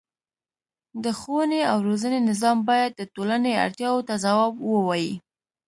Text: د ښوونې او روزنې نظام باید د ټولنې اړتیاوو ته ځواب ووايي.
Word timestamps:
د 1.03 1.05
ښوونې 1.19 1.61
او 1.71 1.77
روزنې 1.87 2.19
نظام 2.29 2.57
باید 2.69 2.91
د 2.95 3.01
ټولنې 3.13 3.51
اړتیاوو 3.65 4.05
ته 4.07 4.13
ځواب 4.23 4.53
ووايي. 4.69 5.13